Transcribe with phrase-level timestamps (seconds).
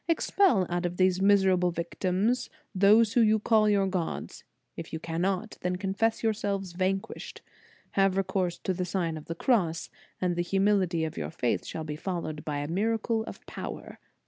[0.07, 4.43] Expel out of these misera ble victims those whom you call your gods.
[4.75, 7.41] If you cannot, then confess yourselves van quished.
[7.91, 9.49] Have recourse to the Sign of the * De vit.
[9.49, 9.51] S.
[9.53, 9.61] Anton.
[9.61, 9.89] In the Nineteenth Century.
[9.89, 9.89] 221 Cross,
[10.21, 13.99] and the humility of your faith shall be followed by a miracle of power."